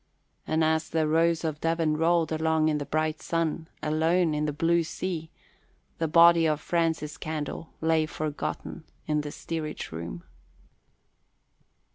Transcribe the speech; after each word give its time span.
And 0.47 0.63
as 0.63 0.89
the 0.89 1.07
Rose 1.07 1.43
of 1.43 1.61
Devon 1.61 1.95
rolled 1.95 2.31
along 2.31 2.69
in 2.69 2.79
the 2.79 2.87
bright 2.87 3.21
sun, 3.21 3.69
alone 3.83 4.33
in 4.33 4.49
a 4.49 4.51
blue 4.51 4.81
sea, 4.81 5.29
the 5.99 6.07
body 6.07 6.47
of 6.47 6.59
Francis 6.59 7.17
Candle 7.17 7.69
lay 7.81 8.07
forgotten 8.07 8.83
in 9.05 9.21
the 9.21 9.31
steerage 9.31 9.91
room. 9.91 10.23